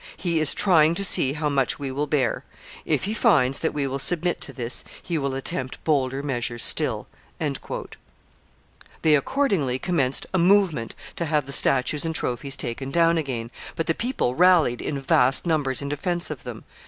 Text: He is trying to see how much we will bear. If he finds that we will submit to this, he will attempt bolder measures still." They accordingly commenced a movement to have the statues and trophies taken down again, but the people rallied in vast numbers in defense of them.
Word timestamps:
He 0.17 0.39
is 0.39 0.55
trying 0.55 0.95
to 0.95 1.03
see 1.03 1.33
how 1.33 1.47
much 1.47 1.77
we 1.77 1.91
will 1.91 2.07
bear. 2.07 2.43
If 2.85 3.03
he 3.03 3.13
finds 3.13 3.59
that 3.59 3.71
we 3.71 3.85
will 3.85 3.99
submit 3.99 4.41
to 4.41 4.51
this, 4.51 4.83
he 4.99 5.19
will 5.19 5.35
attempt 5.35 5.83
bolder 5.83 6.23
measures 6.23 6.63
still." 6.63 7.05
They 9.03 9.13
accordingly 9.13 9.77
commenced 9.77 10.25
a 10.33 10.39
movement 10.39 10.95
to 11.17 11.25
have 11.25 11.45
the 11.45 11.51
statues 11.51 12.03
and 12.03 12.15
trophies 12.15 12.55
taken 12.57 12.89
down 12.89 13.19
again, 13.19 13.51
but 13.75 13.85
the 13.85 13.93
people 13.93 14.33
rallied 14.33 14.81
in 14.81 14.97
vast 14.97 15.45
numbers 15.45 15.83
in 15.83 15.89
defense 15.89 16.31
of 16.31 16.41
them. 16.45 16.63